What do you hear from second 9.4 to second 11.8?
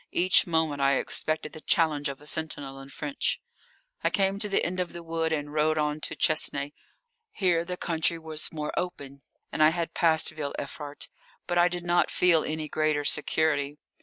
and I had passed Ville Evrart. But I